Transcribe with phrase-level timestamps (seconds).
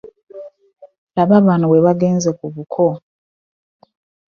[1.15, 2.85] Laba banno bwe baagenze ku buko.